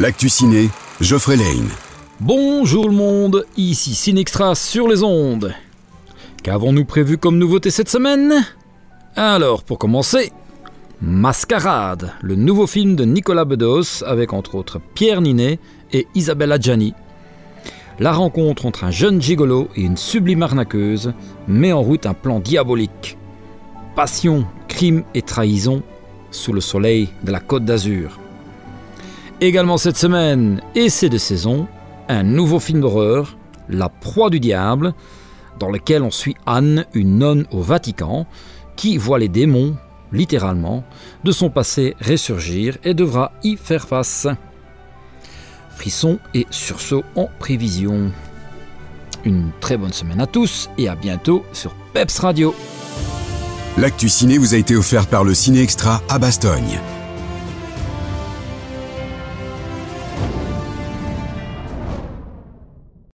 L'actu 0.00 0.30
ciné, 0.30 0.70
Geoffrey 1.02 1.36
Lane. 1.36 1.68
Bonjour 2.20 2.88
le 2.88 2.94
monde, 2.94 3.44
ici 3.58 3.94
Cinextra 3.94 4.54
sur 4.54 4.88
les 4.88 5.02
ondes. 5.02 5.54
Qu'avons-nous 6.42 6.86
prévu 6.86 7.18
comme 7.18 7.36
nouveauté 7.36 7.70
cette 7.70 7.90
semaine? 7.90 8.32
Alors, 9.14 9.62
pour 9.62 9.78
commencer, 9.78 10.32
Mascarade, 11.02 12.14
le 12.22 12.34
nouveau 12.34 12.66
film 12.66 12.96
de 12.96 13.04
Nicolas 13.04 13.44
Bedos 13.44 14.02
avec 14.06 14.32
entre 14.32 14.54
autres 14.54 14.80
Pierre 14.94 15.20
Ninet 15.20 15.58
et 15.92 16.06
Isabelle 16.14 16.52
Adjani. 16.52 16.94
La 17.98 18.12
rencontre 18.12 18.64
entre 18.64 18.84
un 18.84 18.90
jeune 18.90 19.20
gigolo 19.20 19.68
et 19.76 19.82
une 19.82 19.98
sublime 19.98 20.42
arnaqueuse 20.42 21.12
met 21.46 21.74
en 21.74 21.82
route 21.82 22.06
un 22.06 22.14
plan 22.14 22.40
diabolique. 22.40 23.18
Passion, 23.94 24.46
crime 24.66 25.04
et 25.12 25.20
trahison 25.20 25.82
sous 26.30 26.54
le 26.54 26.62
soleil 26.62 27.10
de 27.22 27.32
la 27.32 27.40
Côte 27.40 27.66
d'Azur. 27.66 28.19
Également 29.42 29.78
cette 29.78 29.96
semaine, 29.96 30.60
et 30.74 30.90
c'est 30.90 31.08
de 31.08 31.16
saison, 31.16 31.66
un 32.08 32.22
nouveau 32.22 32.60
film 32.60 32.82
d'horreur, 32.82 33.38
La 33.70 33.88
proie 33.88 34.28
du 34.28 34.38
diable, 34.38 34.92
dans 35.58 35.70
lequel 35.70 36.02
on 36.02 36.10
suit 36.10 36.36
Anne, 36.44 36.84
une 36.92 37.18
nonne 37.18 37.46
au 37.50 37.62
Vatican, 37.62 38.26
qui 38.76 38.98
voit 38.98 39.18
les 39.18 39.28
démons, 39.28 39.76
littéralement, 40.12 40.84
de 41.24 41.32
son 41.32 41.48
passé 41.48 41.96
ressurgir 42.00 42.76
et 42.84 42.92
devra 42.92 43.32
y 43.42 43.56
faire 43.56 43.88
face. 43.88 44.26
Frisson 45.70 46.18
et 46.34 46.46
sursaut 46.50 47.04
en 47.16 47.28
prévision. 47.38 48.12
Une 49.24 49.52
très 49.60 49.78
bonne 49.78 49.92
semaine 49.92 50.20
à 50.20 50.26
tous 50.26 50.68
et 50.76 50.88
à 50.88 50.94
bientôt 50.96 51.44
sur 51.52 51.72
Peps 51.94 52.18
Radio. 52.18 52.54
L'actu 53.78 54.10
ciné 54.10 54.36
vous 54.36 54.52
a 54.52 54.58
été 54.58 54.76
offert 54.76 55.06
par 55.06 55.24
le 55.24 55.32
Ciné 55.32 55.62
Extra 55.62 56.02
à 56.10 56.18
Bastogne. 56.18 56.78